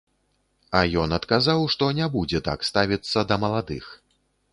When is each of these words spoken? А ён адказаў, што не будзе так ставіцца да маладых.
А 0.77 0.79
ён 1.01 1.09
адказаў, 1.17 1.65
што 1.73 1.89
не 1.99 2.07
будзе 2.15 2.39
так 2.47 2.65
ставіцца 2.71 3.25
да 3.33 3.39
маладых. 3.43 3.85